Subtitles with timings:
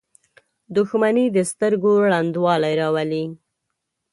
[0.75, 3.25] •دښمني د سترګو ړندوالی راولي.